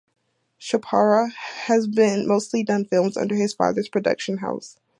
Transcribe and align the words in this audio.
Chopra 0.59 1.31
has 1.31 1.87
mostly 1.87 2.63
done 2.63 2.85
films 2.85 3.15
under 3.15 3.35
his 3.35 3.53
father's 3.53 3.87
production 3.87 4.37
house. 4.39 4.79